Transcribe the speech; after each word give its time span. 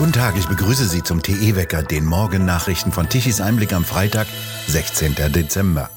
Guten 0.00 0.12
Tag, 0.14 0.38
ich 0.38 0.46
begrüße 0.46 0.88
Sie 0.88 1.02
zum 1.02 1.22
TE-Wecker, 1.22 1.82
den 1.82 2.06
Morgennachrichten 2.06 2.90
von 2.90 3.10
Tichys 3.10 3.42
Einblick 3.42 3.74
am 3.74 3.84
Freitag, 3.84 4.26
16. 4.66 5.14
Dezember. 5.30 5.90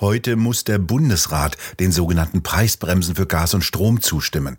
Heute 0.00 0.36
muss 0.36 0.64
der 0.64 0.78
Bundesrat 0.78 1.58
den 1.80 1.92
sogenannten 1.92 2.42
Preisbremsen 2.42 3.14
für 3.14 3.26
Gas 3.26 3.52
und 3.52 3.62
Strom 3.62 4.00
zustimmen. 4.00 4.56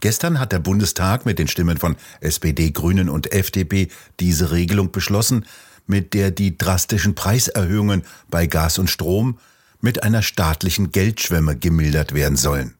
Gestern 0.00 0.40
hat 0.40 0.50
der 0.50 0.58
Bundestag 0.58 1.24
mit 1.24 1.38
den 1.38 1.46
Stimmen 1.46 1.76
von 1.76 1.94
SPD, 2.20 2.72
Grünen 2.72 3.08
und 3.08 3.32
FDP 3.32 3.90
diese 4.18 4.50
Regelung 4.50 4.90
beschlossen, 4.90 5.46
mit 5.86 6.14
der 6.14 6.32
die 6.32 6.58
drastischen 6.58 7.14
Preiserhöhungen 7.14 8.02
bei 8.28 8.48
Gas 8.48 8.80
und 8.80 8.90
Strom 8.90 9.38
mit 9.80 10.02
einer 10.02 10.22
staatlichen 10.22 10.90
Geldschwemme 10.90 11.56
gemildert 11.56 12.12
werden 12.12 12.36
sollen. 12.36 12.74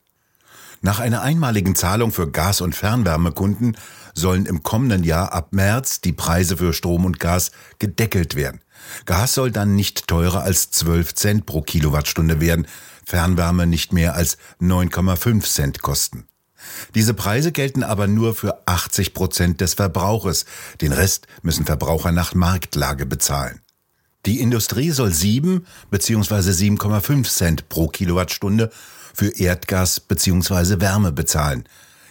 Nach 0.84 1.00
einer 1.00 1.22
einmaligen 1.22 1.74
Zahlung 1.74 2.12
für 2.12 2.30
Gas- 2.30 2.60
und 2.60 2.76
Fernwärmekunden 2.76 3.78
sollen 4.12 4.44
im 4.44 4.62
kommenden 4.62 5.02
Jahr 5.02 5.32
ab 5.32 5.48
März 5.52 6.02
die 6.02 6.12
Preise 6.12 6.58
für 6.58 6.74
Strom 6.74 7.06
und 7.06 7.18
Gas 7.18 7.52
gedeckelt 7.78 8.34
werden. 8.34 8.60
Gas 9.06 9.32
soll 9.32 9.50
dann 9.50 9.76
nicht 9.76 10.08
teurer 10.08 10.42
als 10.42 10.70
12 10.72 11.14
Cent 11.14 11.46
pro 11.46 11.62
Kilowattstunde 11.62 12.38
werden, 12.38 12.66
Fernwärme 13.06 13.66
nicht 13.66 13.94
mehr 13.94 14.14
als 14.14 14.36
9,5 14.60 15.50
Cent 15.50 15.80
kosten. 15.80 16.26
Diese 16.94 17.14
Preise 17.14 17.50
gelten 17.50 17.82
aber 17.82 18.06
nur 18.06 18.34
für 18.34 18.68
80 18.68 19.14
Prozent 19.14 19.62
des 19.62 19.72
Verbrauches. 19.72 20.44
Den 20.82 20.92
Rest 20.92 21.26
müssen 21.40 21.64
Verbraucher 21.64 22.12
nach 22.12 22.34
Marktlage 22.34 23.06
bezahlen. 23.06 23.62
Die 24.26 24.40
Industrie 24.40 24.90
soll 24.90 25.14
7 25.14 25.66
bzw. 25.90 26.34
7,5 26.50 27.24
Cent 27.24 27.68
pro 27.70 27.88
Kilowattstunde 27.88 28.70
für 29.14 29.30
Erdgas 29.30 30.00
bzw. 30.00 30.80
Wärme 30.80 31.12
bezahlen, 31.12 31.64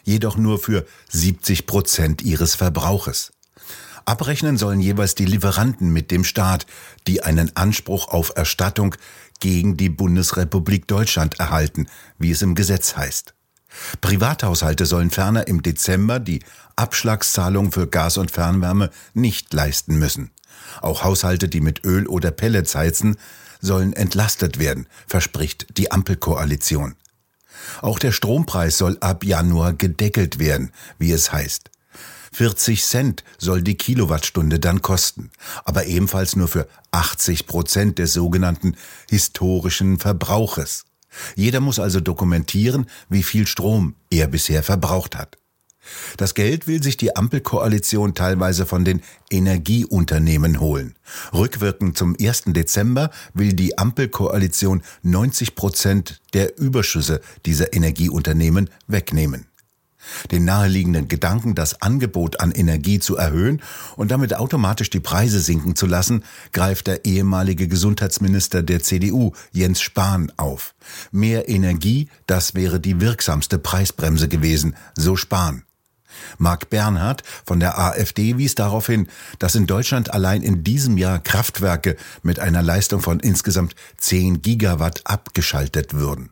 jedoch 0.03 0.37
nur 0.37 0.57
für 0.57 0.85
70 1.09 1.67
Prozent 1.67 2.21
ihres 2.23 2.55
Verbrauches. 2.55 3.31
Abrechnen 4.05 4.57
sollen 4.57 4.79
jeweils 4.79 5.15
die 5.15 5.25
Lieferanten 5.25 5.93
mit 5.93 6.11
dem 6.11 6.23
Staat, 6.23 6.65
die 7.07 7.23
einen 7.23 7.55
Anspruch 7.55 8.07
auf 8.07 8.33
Erstattung 8.35 8.95
gegen 9.39 9.77
die 9.77 9.89
Bundesrepublik 9.89 10.87
Deutschland 10.87 11.39
erhalten, 11.39 11.87
wie 12.17 12.31
es 12.31 12.41
im 12.41 12.55
Gesetz 12.55 12.95
heißt. 12.95 13.33
Privathaushalte 14.01 14.85
sollen 14.85 15.09
ferner 15.09 15.47
im 15.47 15.63
Dezember 15.63 16.19
die 16.19 16.43
Abschlagszahlung 16.75 17.71
für 17.71 17.87
Gas 17.87 18.17
und 18.17 18.31
Fernwärme 18.31 18.89
nicht 19.13 19.53
leisten 19.53 19.97
müssen. 19.97 20.31
Auch 20.81 21.03
Haushalte, 21.03 21.47
die 21.47 21.61
mit 21.61 21.83
Öl 21.85 22.07
oder 22.07 22.31
Pellets 22.31 22.75
heizen, 22.75 23.17
sollen 23.63 23.93
entlastet 23.93 24.59
werden, 24.59 24.87
verspricht 25.07 25.77
die 25.77 25.91
Ampelkoalition. 25.91 26.95
Auch 27.81 27.97
der 27.97 28.11
Strompreis 28.11 28.77
soll 28.77 28.97
ab 28.99 29.23
Januar 29.23 29.73
gedeckelt 29.73 30.37
werden, 30.37 30.71
wie 30.99 31.11
es 31.11 31.31
heißt. 31.31 31.71
40 32.33 32.83
Cent 32.83 33.23
soll 33.37 33.61
die 33.61 33.75
Kilowattstunde 33.75 34.59
dann 34.59 34.81
kosten, 34.81 35.29
aber 35.65 35.85
ebenfalls 35.85 36.35
nur 36.35 36.47
für 36.47 36.67
80 36.91 37.45
Prozent 37.45 37.99
des 37.99 38.13
sogenannten 38.13 38.75
historischen 39.09 39.99
Verbrauches. 39.99 40.85
Jeder 41.35 41.59
muss 41.59 41.79
also 41.79 41.99
dokumentieren, 41.99 42.87
wie 43.07 43.23
viel 43.23 43.45
Strom 43.45 43.95
er 44.09 44.27
bisher 44.27 44.63
verbraucht 44.63 45.15
hat. 45.15 45.37
Das 46.17 46.33
Geld 46.33 46.67
will 46.67 46.81
sich 46.81 46.97
die 46.97 47.15
Ampelkoalition 47.15 48.13
teilweise 48.13 48.65
von 48.65 48.85
den 48.85 49.01
Energieunternehmen 49.29 50.59
holen. 50.59 50.95
Rückwirkend 51.33 51.97
zum 51.97 52.15
1. 52.19 52.43
Dezember 52.47 53.09
will 53.33 53.53
die 53.53 53.77
Ampelkoalition 53.77 54.83
90 55.01 55.55
Prozent 55.55 56.21
der 56.33 56.57
Überschüsse 56.57 57.21
dieser 57.45 57.73
Energieunternehmen 57.73 58.69
wegnehmen. 58.87 59.47
Den 60.31 60.45
naheliegenden 60.45 61.07
Gedanken, 61.07 61.55
das 61.55 61.81
Angebot 61.81 62.41
an 62.41 62.51
Energie 62.51 62.99
zu 62.99 63.15
erhöhen 63.15 63.61
und 63.95 64.11
damit 64.11 64.35
automatisch 64.35 64.89
die 64.89 64.99
Preise 64.99 65.39
sinken 65.39 65.75
zu 65.75 65.85
lassen, 65.85 66.23
greift 66.51 66.87
der 66.87 67.05
ehemalige 67.05 67.67
Gesundheitsminister 67.67 68.63
der 68.63 68.81
CDU, 68.81 69.31
Jens 69.51 69.81
Spahn, 69.81 70.31
auf. 70.37 70.75
Mehr 71.11 71.47
Energie, 71.47 72.09
das 72.27 72.53
wäre 72.53 72.81
die 72.81 72.99
wirksamste 72.99 73.57
Preisbremse 73.57 74.27
gewesen, 74.27 74.75
so 74.95 75.15
Spahn. 75.15 75.63
Marc 76.37 76.69
Bernhard 76.69 77.23
von 77.45 77.59
der 77.59 77.79
AfD 77.79 78.37
wies 78.37 78.55
darauf 78.55 78.87
hin, 78.87 79.07
dass 79.39 79.55
in 79.55 79.67
Deutschland 79.67 80.13
allein 80.13 80.41
in 80.41 80.63
diesem 80.63 80.97
Jahr 80.97 81.19
Kraftwerke 81.19 81.95
mit 82.21 82.39
einer 82.39 82.61
Leistung 82.61 83.01
von 83.01 83.19
insgesamt 83.19 83.75
10 83.97 84.41
Gigawatt 84.41 85.01
abgeschaltet 85.05 85.93
würden. 85.93 86.31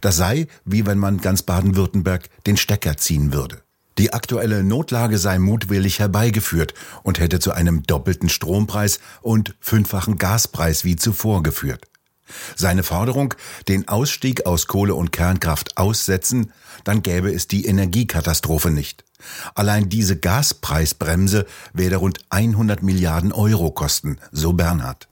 Das 0.00 0.16
sei, 0.16 0.46
wie 0.64 0.86
wenn 0.86 0.98
man 0.98 1.20
ganz 1.20 1.42
Baden-Württemberg 1.42 2.28
den 2.46 2.56
Stecker 2.56 2.96
ziehen 2.96 3.32
würde. 3.32 3.62
Die 3.98 4.12
aktuelle 4.12 4.64
Notlage 4.64 5.18
sei 5.18 5.38
mutwillig 5.38 5.98
herbeigeführt 5.98 6.74
und 7.02 7.18
hätte 7.18 7.38
zu 7.38 7.52
einem 7.52 7.82
doppelten 7.82 8.28
Strompreis 8.28 9.00
und 9.20 9.54
fünffachen 9.60 10.16
Gaspreis 10.16 10.84
wie 10.84 10.96
zuvor 10.96 11.42
geführt. 11.42 11.86
Seine 12.56 12.82
Forderung, 12.82 13.34
den 13.68 13.88
Ausstieg 13.88 14.46
aus 14.46 14.68
Kohle 14.68 14.94
und 14.94 15.12
Kernkraft 15.12 15.76
aussetzen, 15.76 16.52
dann 16.84 17.02
gäbe 17.02 17.32
es 17.32 17.48
die 17.48 17.66
Energiekatastrophe 17.66 18.70
nicht. 18.70 19.04
Allein 19.54 19.88
diese 19.88 20.16
Gaspreisbremse 20.16 21.46
werde 21.72 21.96
rund 21.96 22.20
100 22.30 22.82
Milliarden 22.82 23.32
Euro 23.32 23.70
kosten, 23.70 24.18
so 24.32 24.52
Bernhard. 24.52 25.08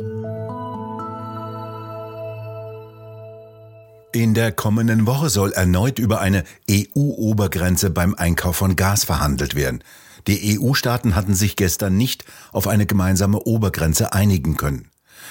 In 4.12 4.32
der 4.32 4.52
kommenden 4.52 5.06
Woche 5.06 5.28
soll 5.28 5.52
erneut 5.52 5.98
über 5.98 6.20
eine 6.20 6.44
EU-Obergrenze 6.70 7.91
beim 7.91 8.14
Einkauf 8.14 8.56
von 8.56 8.74
Gas 8.74 9.04
verhandelt 9.04 9.54
werden. 9.54 9.84
Die 10.26 10.58
EU-Staaten 10.58 11.14
hatten 11.14 11.34
sich 11.34 11.56
gestern 11.56 11.96
nicht 11.96 12.25
auf 12.52 12.69
eine 12.69 12.86
gemeinsame 12.86 13.38
Obergrenze 13.40 14.12
einigen 14.12 14.56
können. 14.56 14.88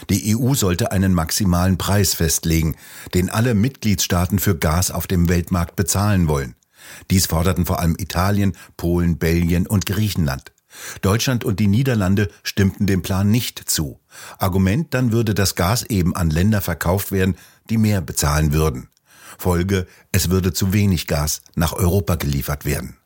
Die 0.10 0.36
EU 0.36 0.54
sollte 0.54 0.92
einen 0.92 1.14
maximalen 1.14 1.78
Preis 1.78 2.14
festlegen, 2.14 2.76
den 3.14 3.30
alle 3.30 3.56
Mitgliedstaaten 3.56 4.40
für 4.40 4.56
Gas 4.56 4.92
auf 4.92 5.08
dem 5.08 5.28
Weltmarkt 5.28 5.76
bezahlen 5.76 6.28
wollen. 6.28 6.56
Dies 7.10 7.28
forderten 7.28 7.66
vor 7.66 7.80
allem 7.80 7.96
Italien, 7.98 8.54
Polen, 8.76 9.18
Belgien 9.18 9.68
und 9.68 9.86
Griechenland. 9.86 10.52
Deutschland 11.02 11.44
und 11.44 11.60
die 11.60 11.68
Niederlande 11.68 12.30
stimmten 12.44 12.86
dem 12.86 13.02
Plan 13.02 13.30
nicht 13.32 13.70
zu. 13.70 14.00
Argument, 14.38 14.94
dann 14.94 15.12
würde 15.12 15.34
das 15.34 15.56
Gas 15.56 15.84
eben 15.84 16.16
an 16.16 16.30
Länder 16.30 16.62
verkauft 16.62 17.12
werden, 17.12 17.36
die 17.70 17.78
mehr 17.78 18.02
bezahlen 18.02 18.54
würden. 18.54 18.90
Folge, 19.38 19.88
es 20.12 20.30
würde 20.30 20.54
zu 20.54 20.74
wenig 20.74 21.08
Gas 21.08 21.42
nach 21.56 21.74
Europa 21.74 22.16
geliefert 22.16 22.66
werden. 22.66 22.98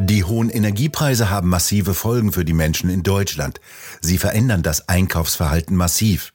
Die 0.00 0.22
hohen 0.22 0.48
Energiepreise 0.48 1.28
haben 1.28 1.48
massive 1.48 1.92
Folgen 1.92 2.32
für 2.32 2.44
die 2.44 2.52
Menschen 2.52 2.88
in 2.88 3.02
Deutschland. 3.02 3.60
Sie 4.00 4.18
verändern 4.18 4.62
das 4.62 4.88
Einkaufsverhalten 4.88 5.76
massiv. 5.76 6.32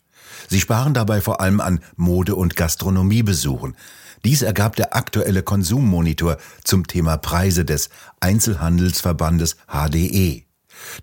Sie 0.50 0.60
sparen 0.60 0.94
dabei 0.94 1.22
vor 1.22 1.40
allem 1.40 1.62
an 1.62 1.80
Mode- 1.96 2.36
und 2.36 2.58
Gastronomiebesuchen. 2.58 3.76
Dies 4.26 4.42
ergab 4.42 4.76
der 4.78 4.96
aktuelle 4.96 5.44
Konsummonitor 5.44 6.38
zum 6.64 6.88
Thema 6.88 7.18
Preise 7.18 7.66
des 7.66 7.90
Einzelhandelsverbandes 8.22 9.58
HDE. 9.68 10.44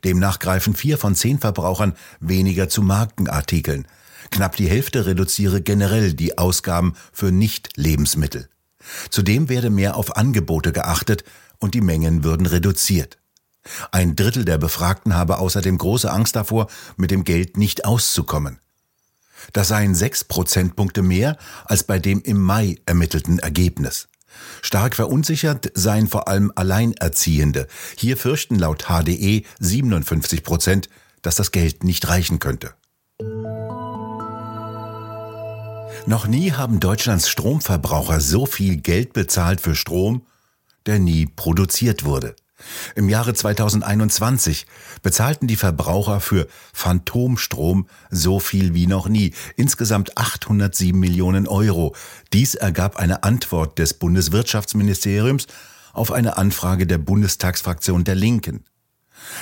Demnach 0.04 0.38
greifen 0.38 0.75
vier 0.75 0.98
von 0.98 1.14
zehn 1.14 1.38
Verbrauchern 1.38 1.94
weniger 2.20 2.69
zu 2.69 2.82
Markenartikeln. 2.82 3.86
Knapp 4.30 4.56
die 4.56 4.69
Hälfte 4.69 5.06
reduziere 5.06 5.60
generell 5.60 6.14
die 6.14 6.38
Ausgaben 6.38 6.94
für 7.12 7.30
Nicht-Lebensmittel. 7.30 8.48
Zudem 9.10 9.48
werde 9.48 9.70
mehr 9.70 9.97
auf 9.97 10.16
Angebote 10.16 10.72
geachtet 10.72 11.25
und 11.59 11.75
die 11.75 11.80
Mengen 11.80 12.25
würden 12.25 12.47
reduziert. 12.47 13.19
Ein 13.92 14.16
Drittel 14.16 14.44
der 14.44 14.56
Befragten 14.56 15.14
habe 15.14 15.38
außerdem 15.38 15.76
große 15.76 16.10
Angst 16.10 16.36
davor, 16.36 16.69
mit 16.97 17.10
dem 17.10 17.25
Geld 17.25 17.59
nicht 17.59 17.84
auszukommen. 17.84 18.59
Das 19.53 19.69
seien 19.69 19.95
sechs 19.95 20.25
Prozentpunkte 20.25 21.03
mehr 21.03 21.37
als 21.65 21.84
bei 21.84 21.99
dem 21.99 22.23
im 22.23 22.41
Mai 22.41 22.77
ermittelten 22.87 23.39
Ergebnis. 23.39 24.09
Stark 24.63 24.95
verunsichert 24.95 25.72
seien 25.75 26.07
vor 26.07 26.28
allem 26.28 26.53
Alleinerziehende. 26.54 27.66
Hier 27.97 28.16
fürchten 28.16 28.59
laut 28.59 28.87
HDE 28.89 29.45
57 29.59 30.42
Prozent, 30.42 30.89
dass 31.22 31.37
das 31.37 31.53
Geld 31.53 31.84
nicht 31.84 32.09
reichen 32.09 32.39
könnte. 32.39 32.75
Noch 36.07 36.27
nie 36.27 36.53
haben 36.53 36.81
Deutschlands 36.81 37.28
Stromverbraucher 37.28 38.21
so 38.21 38.47
viel 38.47 38.77
Geld 38.77 39.13
bezahlt 39.13 39.60
für 39.60 39.75
Strom, 39.75 40.27
der 40.86 40.98
nie 40.98 41.27
produziert 41.27 42.04
wurde. 42.04 42.34
Im 42.95 43.09
Jahre 43.09 43.34
2021 43.34 44.66
bezahlten 45.03 45.47
die 45.47 45.57
Verbraucher 45.57 46.21
für 46.21 46.47
Phantomstrom 46.72 47.86
so 48.10 48.41
viel 48.41 48.74
wie 48.74 48.86
noch 48.86 49.09
nie, 49.09 49.33
insgesamt 49.57 50.16
807 50.16 50.98
Millionen 50.98 51.47
Euro. 51.47 51.95
Dies 52.33 52.54
ergab 52.54 52.97
eine 52.97 53.22
Antwort 53.22 53.78
des 53.78 53.95
Bundeswirtschaftsministeriums 53.95 55.47
auf 55.92 56.12
eine 56.12 56.36
Anfrage 56.36 56.86
der 56.86 56.98
Bundestagsfraktion 56.98 58.04
der 58.04 58.15
Linken. 58.15 58.65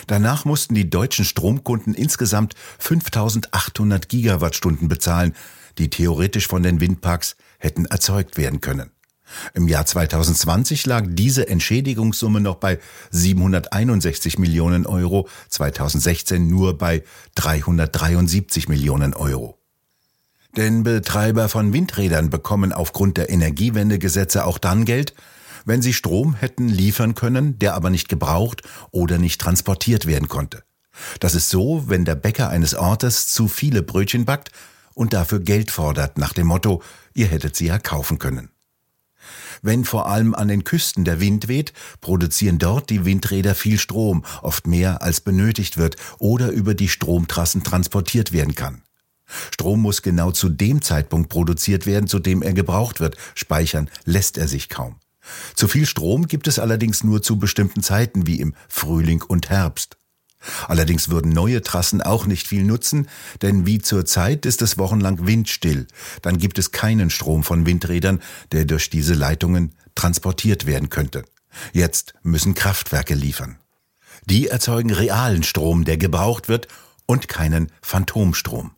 Danach 0.06 0.44
mussten 0.44 0.75
die 0.75 0.91
deutschen 0.91 1.25
Stromkunden 1.25 1.94
insgesamt 1.94 2.55
5800 2.79 4.09
Gigawattstunden 4.09 4.88
bezahlen, 4.88 5.35
die 5.79 5.91
theoretisch 5.91 6.49
von 6.49 6.62
den 6.62 6.81
Windparks 6.81 7.37
hätten 7.59 7.87
erzeugt 7.87 8.37
werden 8.37 8.61
können. 8.61 8.91
Im 9.55 9.69
Jahr 9.69 9.87
2020 9.87 10.87
lag 10.87 11.05
diese 11.09 11.49
Entschädigungssumme 11.49 12.41
noch 12.41 12.57
bei 12.57 12.79
761 13.11 14.39
Millionen 14.39 14.87
Euro, 14.87 15.29
2016 15.49 16.49
nur 16.49 16.79
bei 16.79 17.03
373 17.35 18.69
Millionen 18.69 19.15
Euro. 19.15 19.59
Denn 20.57 20.83
Betreiber 20.83 21.49
von 21.49 21.73
Windrädern 21.73 22.31
bekommen 22.31 22.73
aufgrund 22.73 23.17
der 23.17 23.31
Energiewendegesetze 23.31 24.45
auch 24.45 24.59
dann 24.59 24.85
Geld, 24.85 25.15
wenn 25.65 25.83
sie 25.83 25.93
Strom 25.93 26.35
hätten 26.35 26.69
liefern 26.69 27.15
können, 27.15 27.59
der 27.59 27.75
aber 27.75 27.91
nicht 27.91 28.09
gebraucht 28.09 28.63
oder 28.91 29.19
nicht 29.19 29.41
transportiert 29.41 30.07
werden 30.07 30.29
konnte. 30.29 30.65
Das 31.21 31.35
ist 31.35 31.51
so, 31.51 31.85
wenn 31.89 32.05
der 32.05 32.15
Bäcker 32.15 32.49
eines 32.49 32.75
Ortes 32.75 33.29
zu 33.29 33.49
viele 33.49 33.83
Brötchen 33.83 34.25
backt 34.25 34.51
und 34.95 35.13
dafür 35.13 35.41
Geld 35.41 35.71
fordert, 35.71 36.19
nach 36.19 36.33
dem 36.33 36.49
Motto, 36.49 36.83
ihr 37.15 37.27
hättet 37.27 37.55
sie 37.55 37.67
ja 37.67 37.79
kaufen 37.79 38.19
können. 38.19 38.51
Wenn 39.63 39.85
vor 39.85 40.07
allem 40.07 40.35
an 40.35 40.49
den 40.49 40.65
Küsten 40.65 41.05
der 41.05 41.21
Wind 41.21 41.49
weht, 41.49 41.73
produzieren 42.01 42.59
dort 42.59 42.91
die 42.91 43.05
Windräder 43.05 43.55
viel 43.55 43.79
Strom, 43.79 44.25
oft 44.43 44.67
mehr 44.67 45.03
als 45.03 45.21
benötigt 45.21 45.77
wird 45.77 45.97
oder 46.19 46.51
über 46.51 46.75
die 46.75 46.89
Stromtrassen 46.89 47.65
transportiert 47.65 48.33
werden 48.33 48.55
kann. 48.55 48.83
Strom 49.53 49.83
muss 49.83 50.03
genau 50.03 50.31
zu 50.31 50.49
dem 50.49 50.81
Zeitpunkt 50.83 51.29
produziert 51.29 51.87
werden, 51.87 52.09
zu 52.09 52.19
dem 52.19 52.43
er 52.43 52.55
gebraucht 52.55 53.01
wird. 53.01 53.17
Speichern 53.35 53.91
lässt 54.05 54.39
er 54.39 54.49
sich 54.49 54.69
kaum. 54.69 54.97
Zu 55.55 55.69
viel 55.69 55.87
Strom 55.87 56.27
gibt 56.27 56.49
es 56.49 56.59
allerdings 56.59 57.05
nur 57.05 57.23
zu 57.23 57.39
bestimmten 57.39 57.83
Zeiten 57.83 58.27
wie 58.27 58.41
im 58.41 58.55
Frühling 58.69 59.23
und 59.23 59.51
Herbst. 59.51 59.99
Allerdings 60.67 61.08
würden 61.08 61.32
neue 61.32 61.62
Trassen 61.62 62.00
auch 62.00 62.26
nicht 62.26 62.46
viel 62.46 62.64
nutzen, 62.64 63.08
denn 63.43 63.67
wie 63.67 63.81
zur 63.81 64.06
Zeit 64.06 64.46
ist 64.46 64.62
es 64.62 64.79
wochenlang 64.79 65.26
windstill. 65.26 65.87
Dann 66.23 66.38
gibt 66.38 66.58
es 66.58 66.70
keinen 66.70 67.11
Strom 67.11 67.43
von 67.43 67.67
Windrädern, 67.67 68.23
der 68.52 68.64
durch 68.64 68.90
diese 68.90 69.14
Leitungen 69.14 69.75
transportiert 69.94 70.67
werden 70.67 70.90
könnte. 70.90 71.25
Jetzt 71.73 72.14
müssen 72.23 72.55
Kraftwerke 72.55 73.14
liefern. 73.14 73.58
Die 74.26 74.49
erzeugen 74.49 74.93
realen 74.93 75.43
Strom, 75.43 75.85
der 75.85 75.96
gebraucht 75.96 76.49
wird, 76.49 76.69
und 77.06 77.29
keinen 77.29 77.73
Phantomstrom. 77.81 78.73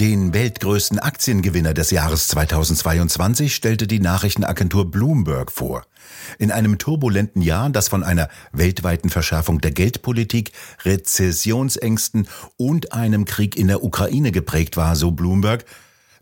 Den 0.00 0.32
weltgrößten 0.32 1.00
Aktiengewinner 1.00 1.74
des 1.74 1.90
Jahres 1.90 2.28
2022 2.28 3.52
stellte 3.52 3.88
die 3.88 3.98
Nachrichtenagentur 3.98 4.88
Bloomberg 4.88 5.50
vor. 5.50 5.82
In 6.38 6.52
einem 6.52 6.78
turbulenten 6.78 7.42
Jahr, 7.42 7.68
das 7.70 7.88
von 7.88 8.04
einer 8.04 8.28
weltweiten 8.52 9.10
Verschärfung 9.10 9.60
der 9.60 9.72
Geldpolitik, 9.72 10.52
Rezessionsängsten 10.84 12.28
und 12.56 12.92
einem 12.92 13.24
Krieg 13.24 13.56
in 13.56 13.66
der 13.66 13.82
Ukraine 13.82 14.30
geprägt 14.30 14.76
war, 14.76 14.94
so 14.94 15.10
Bloomberg, 15.10 15.64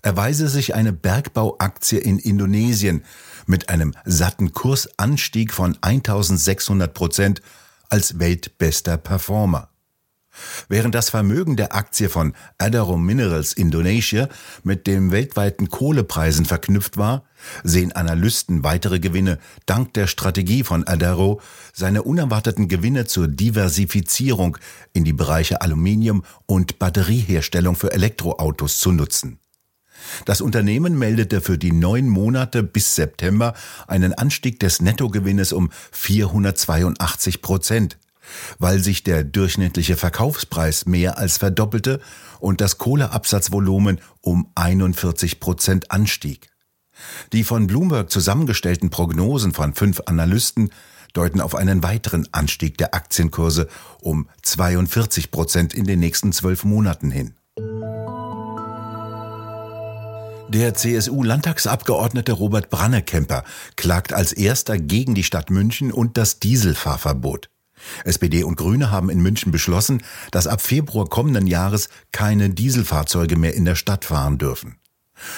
erweise 0.00 0.48
sich 0.48 0.74
eine 0.74 0.94
Bergbauaktie 0.94 1.98
in 1.98 2.18
Indonesien 2.18 3.04
mit 3.44 3.68
einem 3.68 3.92
satten 4.06 4.52
Kursanstieg 4.52 5.52
von 5.52 5.76
1600 5.82 6.94
Prozent 6.94 7.42
als 7.90 8.18
weltbester 8.18 8.96
Performer. 8.96 9.68
Während 10.68 10.94
das 10.94 11.10
Vermögen 11.10 11.56
der 11.56 11.74
Aktie 11.74 12.08
von 12.08 12.34
Adaro 12.58 12.96
Minerals 12.96 13.52
Indonesia 13.52 14.28
mit 14.62 14.86
den 14.86 15.10
weltweiten 15.10 15.68
Kohlepreisen 15.68 16.44
verknüpft 16.44 16.96
war, 16.96 17.24
sehen 17.62 17.92
Analysten 17.92 18.64
weitere 18.64 18.98
Gewinne 18.98 19.38
dank 19.66 19.94
der 19.94 20.06
Strategie 20.06 20.64
von 20.64 20.86
Adaro, 20.86 21.40
seine 21.72 22.02
unerwarteten 22.02 22.68
Gewinne 22.68 23.06
zur 23.06 23.28
Diversifizierung 23.28 24.58
in 24.92 25.04
die 25.04 25.12
Bereiche 25.12 25.60
Aluminium 25.60 26.24
und 26.46 26.78
Batterieherstellung 26.78 27.76
für 27.76 27.92
Elektroautos 27.92 28.78
zu 28.78 28.92
nutzen. 28.92 29.38
Das 30.24 30.40
Unternehmen 30.40 30.98
meldete 30.98 31.40
für 31.40 31.58
die 31.58 31.72
neun 31.72 32.08
Monate 32.08 32.62
bis 32.62 32.94
September 32.94 33.54
einen 33.86 34.12
Anstieg 34.14 34.60
des 34.60 34.80
Nettogewinnes 34.80 35.52
um 35.52 35.70
482 35.92 37.42
Prozent 37.42 37.98
weil 38.58 38.82
sich 38.82 39.02
der 39.02 39.24
durchschnittliche 39.24 39.96
Verkaufspreis 39.96 40.86
mehr 40.86 41.18
als 41.18 41.38
verdoppelte 41.38 42.00
und 42.40 42.60
das 42.60 42.78
Kohleabsatzvolumen 42.78 44.00
um 44.20 44.50
41 44.54 45.40
Prozent 45.40 45.90
anstieg. 45.90 46.50
Die 47.32 47.44
von 47.44 47.66
Bloomberg 47.66 48.10
zusammengestellten 48.10 48.90
Prognosen 48.90 49.52
von 49.52 49.74
fünf 49.74 50.02
Analysten 50.06 50.70
deuten 51.12 51.40
auf 51.40 51.54
einen 51.54 51.82
weiteren 51.82 52.28
Anstieg 52.32 52.78
der 52.78 52.94
Aktienkurse 52.94 53.68
um 54.00 54.28
42 54.42 55.30
Prozent 55.30 55.74
in 55.74 55.84
den 55.84 56.00
nächsten 56.00 56.32
zwölf 56.32 56.64
Monaten 56.64 57.10
hin. 57.10 57.34
Der 60.48 60.74
CSU-Landtagsabgeordnete 60.74 62.32
Robert 62.32 62.70
Brannekemper 62.70 63.42
klagt 63.74 64.12
als 64.12 64.32
erster 64.32 64.78
gegen 64.78 65.14
die 65.14 65.24
Stadt 65.24 65.50
München 65.50 65.90
und 65.90 66.16
das 66.16 66.38
Dieselfahrverbot. 66.38 67.48
SPD 68.04 68.44
und 68.44 68.56
Grüne 68.56 68.90
haben 68.90 69.10
in 69.10 69.20
München 69.20 69.52
beschlossen, 69.52 70.02
dass 70.30 70.46
ab 70.46 70.60
Februar 70.60 71.08
kommenden 71.08 71.46
Jahres 71.46 71.88
keine 72.12 72.50
Dieselfahrzeuge 72.50 73.36
mehr 73.36 73.54
in 73.54 73.64
der 73.64 73.74
Stadt 73.74 74.04
fahren 74.04 74.38
dürfen. 74.38 74.76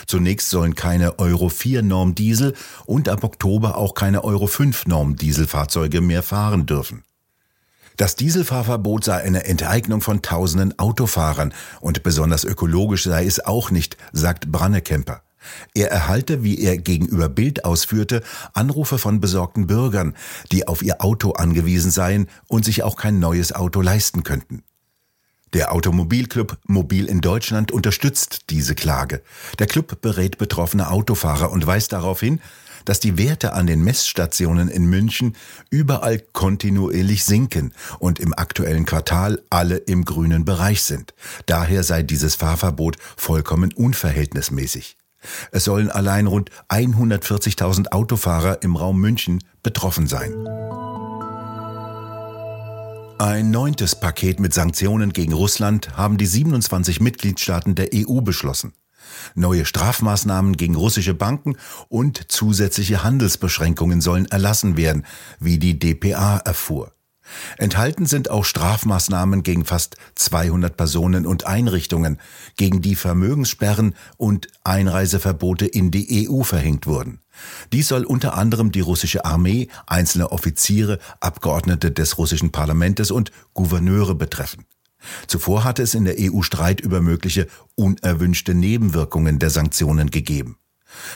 Zunächst 0.07 0.51
sollen 0.51 0.75
keine 0.75 1.19
Euro 1.19 1.49
4 1.49 1.83
Norm 1.83 2.15
Diesel 2.15 2.55
und 2.85 3.09
ab 3.09 3.23
Oktober 3.25 3.77
auch 3.77 3.95
keine 3.95 4.25
Euro 4.25 4.47
5 4.47 4.87
Norm 4.87 5.17
Dieselfahrzeuge 5.17 6.01
mehr 6.01 6.23
fahren 6.23 6.67
dürfen. 6.67 7.05
Das 7.97 8.15
Dieselfahrverbot 8.15 9.05
sei 9.05 9.17
eine 9.23 9.45
Enteignung 9.45 10.01
von 10.01 10.23
tausenden 10.23 10.79
Autofahrern 10.79 11.53
und 11.81 12.05
besonders 12.05 12.45
ökologisch 12.45 13.05
sei 13.05 13.27
es 13.27 13.45
auch 13.45 13.73
nicht, 13.73 13.97
sagt 14.13 14.53
Brannekemper. 14.53 15.23
Er 15.75 15.91
erhalte, 15.91 16.43
wie 16.43 16.61
er 16.61 16.79
gegenüber 16.79 17.29
Bild 17.29 17.65
ausführte, 17.65 18.23
Anrufe 18.53 18.99
von 18.99 19.21
besorgten 19.21 19.67
Bürgern, 19.67 20.15
die 20.53 20.69
auf 20.69 20.83
ihr 20.83 21.03
Auto 21.03 21.33
angewiesen 21.33 21.91
seien 21.91 22.29
und 22.47 22.65
sich 22.65 22.83
auch 22.83 22.97
kein 22.97 23.19
neues 23.19 23.53
Auto 23.53 23.81
leisten 23.81 24.23
könnten. 24.23 24.63
Der 25.55 25.73
Automobilclub 25.73 26.59
Mobil 26.67 27.07
in 27.07 27.23
Deutschland 27.23 27.73
unterstützt 27.73 28.51
diese 28.51 28.75
Klage. 28.75 29.23
Der 29.59 29.67
Club 29.67 30.03
berät 30.03 30.37
betroffene 30.37 30.91
Autofahrer 30.91 31.51
und 31.51 31.67
weist 31.67 31.93
darauf 31.93 32.21
hin, 32.21 32.41
dass 32.85 33.01
die 33.01 33.17
Werte 33.19 33.55
an 33.55 33.67
den 33.67 33.83
Messstationen 33.83 34.69
in 34.69 34.87
München 34.87 35.37
überall 35.71 36.19
kontinuierlich 36.19 37.25
sinken 37.25 37.73
und 37.99 38.19
im 38.19 38.35
aktuellen 38.35 38.85
Quartal 38.85 39.43
alle 39.51 39.77
im 39.77 40.05
grünen 40.05 40.45
Bereich 40.45 40.83
sind. 40.83 41.15
Daher 41.47 41.83
sei 41.83 42.03
dieses 42.03 42.35
Fahrverbot 42.35 42.97
vollkommen 43.17 43.73
unverhältnismäßig. 43.73 44.97
Es 45.53 45.65
sollen 45.65 45.91
allein 45.91 46.27
rund 46.27 46.51
140.000 46.69 47.89
Autofahrer 47.93 48.63
im 48.63 48.77
Raum 48.77 49.01
München 49.01 49.43
betroffen 49.63 50.07
sein. 50.07 50.33
Ein 53.19 53.51
neuntes 53.51 53.99
Paket 53.99 54.39
mit 54.39 54.55
Sanktionen 54.55 55.13
gegen 55.13 55.33
Russland 55.33 55.97
haben 55.97 56.19
die 56.19 56.27
27 56.27 57.01
Mitgliedstaaten 57.01 57.75
der 57.75 57.89
EU 57.93 58.21
beschlossen. 58.21 58.75
Neue 59.35 59.65
Strafmaßnahmen 59.65 60.57
gegen 60.57 60.77
russische 60.77 61.15
Banken 61.15 61.57
und 61.89 62.31
zusätzliche 62.31 63.03
Handelsbeschränkungen 63.03 64.01
sollen 64.01 64.27
erlassen 64.27 64.77
werden, 64.77 65.05
wie 65.41 65.59
die 65.59 65.79
DPA 65.79 66.39
erfuhr. 66.39 66.93
Enthalten 67.57 68.07
sind 68.07 68.31
auch 68.31 68.45
Strafmaßnahmen 68.45 69.43
gegen 69.43 69.65
fast 69.65 69.97
200 70.15 70.77
Personen 70.77 71.27
und 71.27 71.47
Einrichtungen, 71.47 72.19
gegen 72.57 72.83
die 72.83 72.95
Vermögenssperren 72.95 73.95
und 74.17 74.49
Einreiseverbote 74.65 75.67
in 75.67 75.91
die 75.91 76.29
EU 76.29 76.43
verhängt 76.43 76.87
wurden. 76.87 77.21
Dies 77.73 77.89
soll 77.89 78.05
unter 78.05 78.35
anderem 78.35 78.73
die 78.73 78.81
russische 78.81 79.25
Armee, 79.25 79.69
einzelne 79.87 80.33
Offiziere, 80.33 80.99
Abgeordnete 81.21 81.91
des 81.91 82.19
russischen 82.19 82.51
Parlaments 82.51 83.11
und 83.11 83.31
Gouverneure 83.55 84.15
betreffen. 84.15 84.65
Zuvor 85.27 85.65
hatte 85.65 85.83
es 85.83 85.95
in 85.95 86.05
der 86.05 86.17
EU 86.19 86.43
Streit 86.43 86.81
über 86.81 87.01
mögliche 87.01 87.47
unerwünschte 87.77 88.55
Nebenwirkungen 88.55 89.39
der 89.39 89.51
Sanktionen 89.51 90.11
gegeben. 90.11 90.57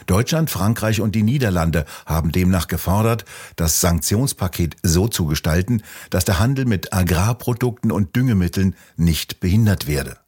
Deutschland, 0.06 0.50
Frankreich 0.50 1.00
und 1.00 1.14
die 1.14 1.22
Niederlande 1.22 1.84
haben 2.06 2.32
demnach 2.32 2.68
gefordert, 2.68 3.24
das 3.56 3.80
Sanktionspaket 3.80 4.76
so 4.82 5.08
zu 5.08 5.26
gestalten, 5.26 5.82
dass 6.10 6.24
der 6.24 6.38
Handel 6.38 6.64
mit 6.64 6.92
Agrarprodukten 6.92 7.92
und 7.92 8.14
Düngemitteln 8.16 8.74
nicht 8.96 9.40
behindert 9.40 9.86
werde. 9.86 10.18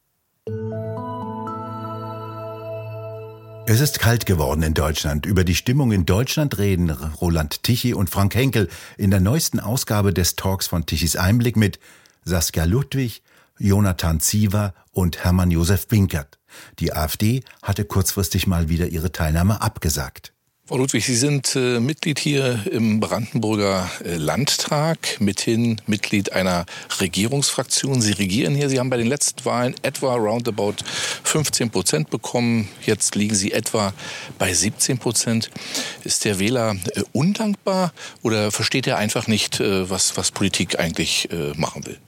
Es 3.67 3.81
ist 3.81 3.99
kalt 3.99 4.27
geworden 4.27 4.63
in 4.63 4.75
Deutschland. 4.75 5.25
Über 5.25 5.43
die 5.43 5.55
Stimmung 5.55 5.91
in 5.91 6.05
Deutschland 6.05 6.59
reden 6.59 6.91
Roland 6.91 7.63
Tichy 7.63 7.95
und 7.95 8.11
Frank 8.11 8.35
Henkel 8.35 8.69
in 8.99 9.11
der 9.11 9.21
neuesten 9.21 9.59
Ausgabe 9.59 10.13
des 10.13 10.37
Talks 10.37 10.67
von 10.67 10.85
Tichys 10.85 11.17
Einblick 11.17 11.57
mit 11.57 11.79
Saskia 12.27 12.65
Ludwig, 12.65 13.23
Jonathan 13.59 14.21
Ziever 14.21 14.75
und 14.93 15.25
Hermann 15.25 15.51
Josef 15.51 15.89
Binkert. 15.89 16.39
Die 16.79 16.93
AfD 16.93 17.43
hatte 17.63 17.85
kurzfristig 17.85 18.47
mal 18.47 18.69
wieder 18.69 18.89
ihre 18.89 19.13
Teilnahme 19.13 19.61
abgesagt. 19.61 20.35
Frau 20.67 20.79
Ludwig, 20.79 21.05
Sie 21.05 21.15
sind 21.15 21.57
äh, 21.57 21.79
Mitglied 21.79 22.19
hier 22.19 22.59
im 22.71 22.99
Brandenburger 22.99 23.91
äh, 24.03 24.17
Landtag, 24.17 25.21
mithin 25.21 25.79
Mitglied 25.87 26.33
einer 26.33 26.65
Regierungsfraktion. 27.01 28.01
Sie 28.01 28.13
regieren 28.13 28.55
hier. 28.55 28.71
Sie 28.71 28.79
haben 28.79 28.89
bei 28.89 28.97
den 28.97 29.07
letzten 29.07 29.45
Wahlen 29.45 29.75
etwa 29.83 30.15
roundabout 30.15 30.77
15 31.23 31.69
Prozent 31.69 32.09
bekommen. 32.09 32.71
Jetzt 32.87 33.15
liegen 33.15 33.35
Sie 33.35 33.53
etwa 33.53 33.93
bei 34.39 34.55
17 34.55 34.97
Prozent. 34.97 35.51
Ist 36.03 36.25
der 36.25 36.39
Wähler 36.39 36.77
äh, 36.95 37.03
undankbar 37.13 37.93
oder 38.23 38.51
versteht 38.51 38.87
er 38.87 38.97
einfach 38.97 39.27
nicht, 39.27 39.61
äh, 39.61 39.91
was, 39.91 40.17
was 40.17 40.31
Politik 40.31 40.79
eigentlich 40.79 41.31
äh, 41.31 41.53
machen 41.59 41.85
will? 41.85 41.99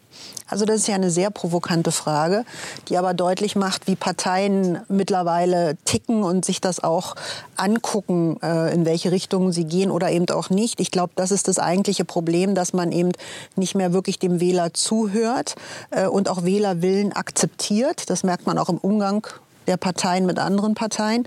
Also 0.49 0.65
das 0.65 0.77
ist 0.77 0.89
ja 0.89 0.95
eine 0.95 1.11
sehr 1.11 1.31
provokante 1.31 1.91
Frage, 1.91 2.45
die 2.89 2.97
aber 2.97 3.15
deutlich 3.15 3.57
macht, 3.57 3.89
wie 3.89 3.97
Parteien 3.97 4.79
mittlerweile 4.89 5.77
ticken 5.85 6.23
und 6.23 6.45
sich 6.45 6.61
das 6.61 6.83
auch 6.83 7.17
angucken, 7.57 8.39
äh, 8.43 8.73
in 8.73 8.85
welche 8.85 9.11
Richtung 9.11 9.51
sie 9.51 9.65
gehen 9.65 9.91
oder 9.91 10.11
eben 10.11 10.29
auch 10.31 10.51
nicht. 10.51 10.81
Ich 10.81 10.93
glaube, 10.93 11.13
das 11.17 11.33
ist 11.33 11.49
das 11.49 11.59
eigentliche 11.59 12.05
Problem, 12.05 12.55
dass 12.55 12.73
man 12.73 12.93
eben 12.93 13.11
nicht 13.57 13.75
mehr 13.75 13.93
wirklich 13.93 14.21
dem 14.21 14.41
Wähler 14.41 14.73
zuhört 14.73 15.57
äh, 15.91 16.07
und 16.07 16.29
auch 16.29 16.45
Wählerwillen 16.45 17.13
akzeptiert. 17.13 18.09
Das 18.09 18.23
merkt 18.23 18.47
man 18.47 18.59
auch 18.59 18.69
im 18.69 18.79
Umgang 18.79 19.27
der 19.67 19.77
Parteien 19.77 20.27
mit 20.27 20.39
anderen 20.39 20.75
Parteien, 20.75 21.27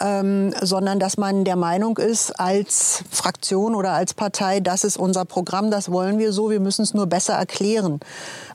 ähm, 0.00 0.52
sondern 0.60 0.98
dass 0.98 1.16
man 1.16 1.44
der 1.44 1.56
Meinung 1.56 1.98
ist, 1.98 2.38
als 2.38 3.04
Fraktion 3.10 3.74
oder 3.74 3.92
als 3.92 4.14
Partei, 4.14 4.60
das 4.60 4.84
ist 4.84 4.96
unser 4.96 5.24
Programm, 5.24 5.70
das 5.70 5.90
wollen 5.90 6.18
wir 6.18 6.32
so, 6.32 6.50
wir 6.50 6.60
müssen 6.60 6.82
es 6.82 6.94
nur 6.94 7.06
besser 7.06 7.34
erklären. 7.34 8.00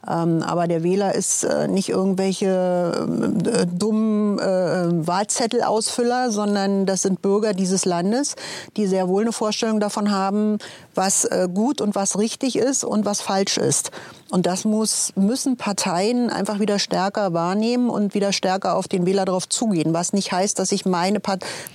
Ähm, 0.10 0.44
aber 0.44 0.68
der 0.68 0.84
Wähler 0.84 1.16
ist 1.16 1.44
äh, 1.44 1.68
nicht 1.68 1.90
irgendwelche 1.90 3.08
äh, 3.46 3.66
dummen 3.66 4.38
äh, 4.40 5.08
Wahlzettelausfüller, 5.08 6.32
sondern 6.32 6.86
das 6.86 7.04
sind 7.04 7.22
Bürger 7.22 7.54
dieses 7.54 7.86
Landes, 7.86 8.36
die 8.76 8.86
sehr 8.86 9.08
wohl 9.08 9.24
eine 9.24 9.32
Vorstellung 9.32 9.80
davon 9.80 10.12
haben, 10.12 10.58
was 10.94 11.26
äh, 11.26 11.48
gut 11.54 11.80
und 11.80 11.96
was 11.96 12.18
richtig 12.20 12.58
ist 12.58 12.84
und 12.84 13.06
was 13.06 13.22
falsch 13.22 13.58
ist. 13.58 13.92
Und 14.34 14.48
das 14.48 14.66
muss, 14.66 15.14
müssen 15.16 15.58
Parteien 15.58 16.32
einfach 16.32 16.60
wieder 16.60 16.80
stärker 16.80 17.34
wahrnehmen 17.34 17.92
und 17.92 18.16
wieder 18.16 18.34
stärker 18.34 18.76
auf 18.76 18.88
den 18.88 19.06
Wähler 19.06 19.26
darauf 19.26 19.48
zugehen. 19.48 19.94
Was 19.94 20.12
nicht 20.12 20.32
heißt, 20.32 20.58
dass 20.58 20.72
ich 20.72 20.88
meine, 20.88 21.22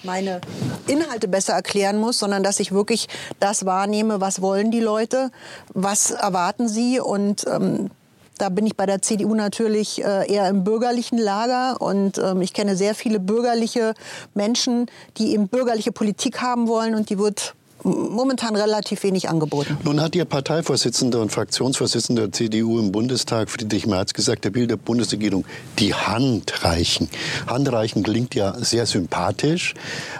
meine 0.03 0.41
Inhalte 0.89 1.29
besser 1.29 1.53
erklären 1.53 1.99
muss, 1.99 2.19
sondern 2.19 2.43
dass 2.43 2.59
ich 2.59 2.73
wirklich 2.73 3.07
das 3.39 3.65
wahrnehme, 3.65 4.21
was 4.21 4.43
wollen 4.43 4.73
die 4.73 4.81
Leute, 4.81 5.31
was 5.73 6.11
erwarten 6.11 6.67
sie. 6.67 6.99
Und 6.99 7.47
ähm, 7.47 7.91
da 8.39 8.49
bin 8.49 8.67
ich 8.67 8.77
bei 8.77 8.87
der 8.87 9.03
CDU 9.03 9.37
natürlich 9.37 10.05
äh, 10.05 10.29
eher 10.29 10.49
im 10.49 10.65
bürgerlichen 10.65 11.19
Lager. 11.19 11.81
Und 11.81 12.19
ähm, 12.19 12.43
ich 12.43 12.55
kenne 12.55 12.75
sehr 12.75 12.97
viele 12.97 13.21
bürgerliche 13.21 13.95
Menschen, 14.35 14.87
die 15.17 15.33
eben 15.33 15.47
bürgerliche 15.47 15.93
Politik 15.93 16.41
haben 16.41 16.67
wollen. 16.67 16.97
Und 16.97 17.09
die 17.09 17.21
wird 17.21 17.55
momentan 17.85 18.57
relativ 18.57 19.03
wenig 19.03 19.29
angeboten. 19.29 19.77
Nun 19.85 20.01
hat 20.01 20.15
Ihr 20.17 20.25
Parteivorsitzender 20.25 21.21
und 21.21 21.31
Fraktionsvorsitzender 21.31 22.23
der 22.23 22.33
CDU 22.33 22.79
im 22.79 22.93
Bundestag, 22.93 23.51
Friedrich 23.51 23.87
Merz, 23.87 24.13
gesagt, 24.13 24.45
er 24.45 24.55
will 24.55 24.67
der 24.67 24.77
Bundesregierung 24.77 25.45
die 25.79 25.95
Hand 25.95 26.65
reichen. 26.65 27.09
Handreichen 27.47 28.03
klingt 28.03 28.35
ja 28.35 28.55
sehr 28.59 28.87
sympathisch, 28.87 29.75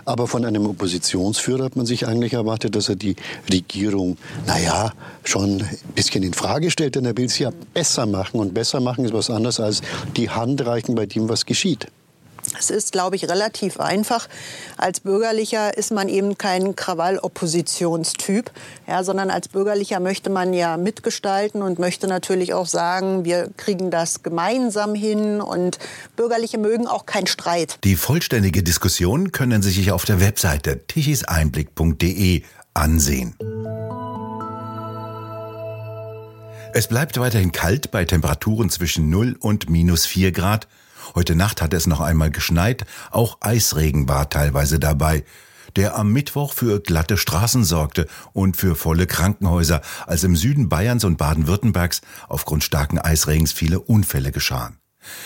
aber 0.05 0.27
von 0.27 0.45
einem 0.45 0.67
Oppositionsführer 0.67 1.65
hat 1.65 1.77
man 1.77 1.87
sich 1.87 2.07
eigentlich 2.07 2.33
erwartet, 2.33 2.77
dass 2.77 2.89
er 2.89 2.97
die 2.97 3.17
Regierung, 3.51 4.17
naja, 4.47 4.93
schon 5.25 5.61
ein 5.61 5.79
bisschen 5.95 6.23
in 6.23 6.33
Frage 6.33 6.71
stellt, 6.71 6.95
denn 6.95 7.05
er 7.05 7.17
will 7.17 7.29
sie 7.29 7.45
ja 7.45 7.51
besser 7.75 8.07
machen. 8.07 8.41
Und 8.41 8.55
besser 8.55 8.81
machen 8.81 9.05
ist 9.05 9.13
was 9.13 9.31
anderes 9.31 9.61
als 9.61 9.83
die 10.17 10.31
Hand 10.31 10.65
reichen 10.67 10.95
bei 10.95 11.07
dem, 11.07 11.29
was 11.29 11.47
geschieht. 11.47 11.89
Es 12.59 12.71
ist, 12.71 12.93
glaube 12.93 13.17
ich, 13.17 13.29
relativ 13.29 13.81
einfach. 13.81 14.29
Als 14.77 15.01
Bürgerlicher 15.01 15.77
ist 15.77 15.93
man 15.93 16.09
eben 16.09 16.39
kein 16.39 16.77
Krawall-Oppositionstyp, 16.77 18.51
ja, 18.87 19.05
sondern 19.05 19.31
als 19.31 19.49
Bürgerlicher 19.49 20.01
möchte 20.01 20.31
man 20.31 20.53
ja 20.53 20.77
mitgestalten 20.77 21.63
und 21.63 21.79
möchte 21.79 22.07
natürlich 22.07 22.55
auch 22.55 22.67
sagen, 22.67 23.25
wir 23.25 23.51
kriegen 23.57 23.91
das 23.91 24.23
gemeinsam 24.23 24.95
hin 24.95 25.41
und 25.41 25.79
Bürgerliche 26.17 26.59
mögen 26.59 26.87
auch 26.87 27.07
keinen 27.07 27.27
Streit. 27.27 27.79
Die 27.85 27.97
vollständige 27.97 28.63
Diskussion 28.63 29.33
können 29.33 29.63
Sie 29.63 29.71
sich 29.71 29.93
auf 29.93 30.05
der 30.05 30.21
Webseite 30.21 30.87
tichiseinblick.de 30.87 32.43
ansehen. 32.75 33.35
Es 36.75 36.87
bleibt 36.87 37.19
weiterhin 37.19 37.51
kalt 37.51 37.91
bei 37.91 38.05
Temperaturen 38.05 38.71
zwischen 38.71 39.11
0 39.11 39.37
und 39.41 39.69
minus 39.71 40.07
4 40.07 40.33
Grad. 40.33 40.69
Heute 41.15 41.35
Nacht 41.35 41.63
hat 41.63 41.75
es 41.75 41.87
noch 41.87 42.01
einmal 42.01 42.31
geschneit, 42.31 42.85
auch 43.11 43.39
Eisregen 43.41 44.09
war 44.09 44.29
teilweise 44.31 44.79
dabei, 44.79 45.25
der 45.77 45.97
am 45.97 46.13
Mittwoch 46.13 46.53
für 46.53 46.81
glatte 46.81 47.17
Straßen 47.17 47.65
sorgte 47.65 48.07
und 48.33 48.57
für 48.57 48.75
volle 48.75 49.07
Krankenhäuser, 49.07 49.83
als 50.07 50.25
im 50.25 50.37
Süden 50.37 50.69
Bayerns 50.69 51.05
und 51.05 51.19
Baden-Württembergs 51.19 52.01
aufgrund 52.29 52.65
starken 52.65 52.99
Eisregens 52.99 53.53
viele 53.53 53.81
Unfälle 53.81 54.33
geschahen. 54.33 54.79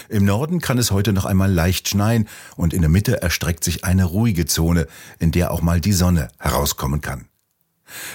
Im 0.08 0.24
Norden 0.24 0.60
kann 0.60 0.78
es 0.78 0.90
heute 0.90 1.12
noch 1.12 1.24
einmal 1.24 1.50
leicht 1.50 1.88
schneien 1.88 2.28
und 2.56 2.72
in 2.72 2.82
der 2.82 2.90
Mitte 2.90 3.22
erstreckt 3.22 3.64
sich 3.64 3.84
eine 3.84 4.04
ruhige 4.04 4.46
Zone, 4.46 4.86
in 5.18 5.32
der 5.32 5.50
auch 5.50 5.62
mal 5.62 5.80
die 5.80 5.92
Sonne 5.92 6.28
herauskommen 6.38 7.00
kann. 7.00 7.26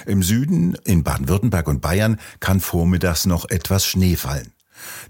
Im 0.06 0.22
Süden, 0.22 0.74
in 0.84 1.04
Baden-Württemberg 1.04 1.68
und 1.68 1.80
Bayern, 1.80 2.18
kann 2.40 2.60
vormittags 2.60 3.26
noch 3.26 3.48
etwas 3.48 3.86
Schnee 3.86 4.16
fallen. 4.16 4.52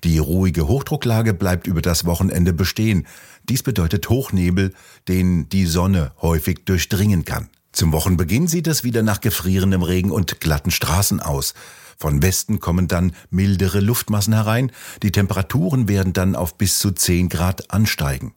Die 0.05 0.19
ruhige 0.19 0.69
Hochdrucklage 0.69 1.35
bleibt 1.35 1.67
über 1.67 1.83
das 1.83 2.05
Wochenende 2.05 2.53
bestehen. 2.53 3.07
Dies 3.49 3.63
bedeutet 3.63 4.09
Hochnebel, 4.09 4.73
den 5.09 5.49
die 5.49 5.67
Sonne 5.67 6.13
häufig 6.21 6.65
durchdringen 6.65 7.25
kann. 7.25 7.49
Zum 7.73 7.93
Wochenbeginn 7.93 8.49
sieht 8.49 8.67
es 8.67 8.85
wieder 8.85 9.03
nach 9.03 9.21
gefrierendem 9.21 9.83
Regen 9.83 10.11
und 10.11 10.41
glatten 10.41 10.71
Straßen 10.71 11.21
aus. 11.21 11.55
Von 11.97 12.23
Westen 12.23 12.61
kommen 12.61 12.89
dann 12.89 13.13
mildere 13.31 13.81
Luftmassen 13.81 14.33
herein. 14.33 14.73
Die 15.03 15.13
Temperaturen 15.13 15.89
werden 15.89 16.13
dann 16.13 16.37
auf 16.37 16.57
bis 16.57 16.79
zu 16.79 16.93
10 16.93 17.29
Grad 17.29 17.71
ansteigen. 17.71 18.35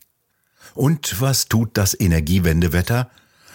Und 0.74 1.22
was 1.22 1.48
tut 1.48 1.78
das 1.78 2.00
Energiewendewetter? 2.00 3.10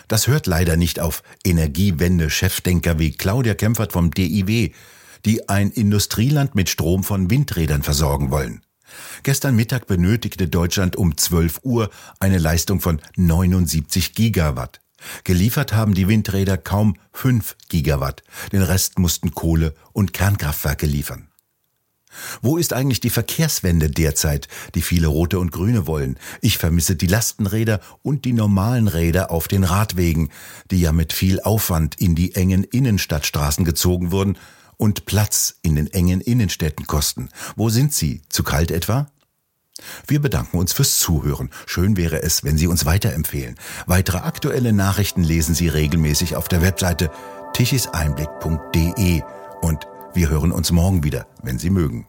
Das 0.08 0.28
hört 0.28 0.46
leider 0.46 0.76
nicht 0.76 1.00
auf 1.00 1.22
Energiewende-Chefdenker 1.44 2.98
wie 2.98 3.12
Claudia 3.12 3.54
Kempfert 3.54 3.92
vom 3.92 4.12
DIW 4.12 4.70
die 5.24 5.48
ein 5.48 5.70
Industrieland 5.70 6.54
mit 6.54 6.68
Strom 6.68 7.04
von 7.04 7.30
Windrädern 7.30 7.82
versorgen 7.82 8.30
wollen. 8.30 8.62
Gestern 9.22 9.56
Mittag 9.56 9.86
benötigte 9.86 10.48
Deutschland 10.48 10.96
um 10.96 11.16
12 11.16 11.60
Uhr 11.64 11.90
eine 12.20 12.38
Leistung 12.38 12.80
von 12.80 13.00
79 13.16 14.14
Gigawatt. 14.14 14.80
Geliefert 15.24 15.72
haben 15.72 15.94
die 15.94 16.08
Windräder 16.08 16.56
kaum 16.56 16.96
5 17.12 17.56
Gigawatt. 17.68 18.22
Den 18.52 18.62
Rest 18.62 18.98
mussten 18.98 19.34
Kohle- 19.34 19.74
und 19.92 20.12
Kernkraftwerke 20.12 20.86
liefern. 20.86 21.28
Wo 22.40 22.56
ist 22.56 22.72
eigentlich 22.72 23.00
die 23.00 23.10
Verkehrswende 23.10 23.90
derzeit, 23.90 24.48
die 24.74 24.80
viele 24.80 25.08
Rote 25.08 25.38
und 25.38 25.52
Grüne 25.52 25.86
wollen? 25.86 26.18
Ich 26.40 26.56
vermisse 26.56 26.96
die 26.96 27.08
Lastenräder 27.08 27.80
und 28.02 28.24
die 28.24 28.32
normalen 28.32 28.88
Räder 28.88 29.30
auf 29.30 29.48
den 29.48 29.64
Radwegen, 29.64 30.30
die 30.70 30.80
ja 30.80 30.92
mit 30.92 31.12
viel 31.12 31.40
Aufwand 31.40 32.00
in 32.00 32.14
die 32.14 32.34
engen 32.34 32.64
Innenstadtstraßen 32.64 33.66
gezogen 33.66 34.12
wurden 34.12 34.38
und 34.76 35.06
Platz 35.06 35.56
in 35.62 35.76
den 35.76 35.86
engen 35.92 36.20
Innenstädten 36.20 36.86
kosten. 36.86 37.28
Wo 37.56 37.68
sind 37.70 37.92
Sie? 37.92 38.22
Zu 38.28 38.42
kalt 38.42 38.70
etwa? 38.70 39.10
Wir 40.06 40.20
bedanken 40.20 40.58
uns 40.58 40.72
fürs 40.72 40.98
Zuhören. 40.98 41.50
Schön 41.66 41.96
wäre 41.96 42.22
es, 42.22 42.44
wenn 42.44 42.56
Sie 42.56 42.66
uns 42.66 42.86
weiterempfehlen. 42.86 43.56
Weitere 43.86 44.18
aktuelle 44.18 44.72
Nachrichten 44.72 45.22
lesen 45.22 45.54
Sie 45.54 45.68
regelmäßig 45.68 46.36
auf 46.36 46.48
der 46.48 46.62
Webseite 46.62 47.10
tichiseinblick.de 47.52 49.22
und 49.60 49.86
wir 50.14 50.30
hören 50.30 50.52
uns 50.52 50.72
morgen 50.72 51.04
wieder, 51.04 51.26
wenn 51.42 51.58
Sie 51.58 51.70
mögen. 51.70 52.06